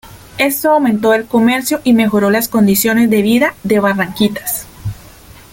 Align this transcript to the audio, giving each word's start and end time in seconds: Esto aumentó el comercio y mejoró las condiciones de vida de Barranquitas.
Esto 0.39 0.71
aumentó 0.71 1.13
el 1.13 1.27
comercio 1.27 1.79
y 1.83 1.93
mejoró 1.93 2.31
las 2.31 2.47
condiciones 2.49 3.11
de 3.11 3.21
vida 3.21 3.53
de 3.61 3.79
Barranquitas. 3.79 4.65